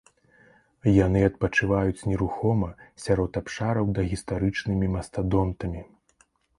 [1.05, 2.69] Яны адпачываюць нерухома
[3.05, 5.81] сярод абшараў дагістарычнымі мастадонтамі.